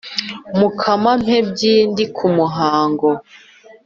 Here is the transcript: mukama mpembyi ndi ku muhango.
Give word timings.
mukama 0.59 1.11
mpembyi 1.23 1.73
ndi 1.91 2.05
ku 2.15 2.25
muhango. 2.37 3.09